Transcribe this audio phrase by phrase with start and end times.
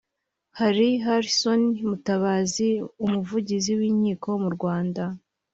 [0.59, 2.69] Hari Harisson Mutabazi
[3.05, 5.03] umuvugizi w’inkiko mu Rwanda